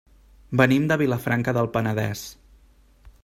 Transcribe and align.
Venim 0.61 0.87
de 0.91 0.97
Vilafranca 1.01 1.55
del 1.59 1.71
Penedès. 1.77 2.23